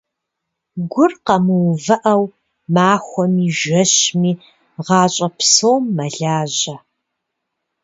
Гур 0.91 1.11
къэмыувыӀэу, 1.25 2.23
махуэми, 2.73 3.47
жэщми, 3.59 4.31
гъащӀэ 4.85 5.27
псом 5.37 5.83
мэлажьэ. 5.95 6.75